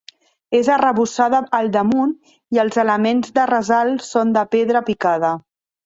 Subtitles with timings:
[0.59, 2.15] És arrebossada al damunt
[2.57, 5.37] i els elements de ressalt són de pedra picada.